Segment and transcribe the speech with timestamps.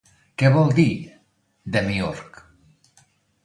[0.43, 0.87] Què vol dir
[1.77, 2.43] "demiürg"?